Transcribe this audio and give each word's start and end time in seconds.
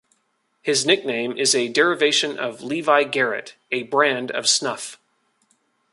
His 0.63 0.83
nickname 0.83 1.37
is 1.37 1.53
a 1.53 1.67
derivation 1.67 2.39
of 2.39 2.63
Levi 2.63 3.03
Garrett, 3.03 3.55
a 3.71 3.83
brand 3.83 4.31
of 4.31 4.49
snuff. 4.49 4.97